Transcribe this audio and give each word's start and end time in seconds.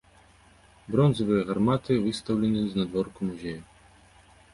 Бронзавыя 0.93 1.41
гарматы 1.49 1.97
выстаўлены 2.05 2.63
знадворку 2.73 3.19
музея. 3.29 3.61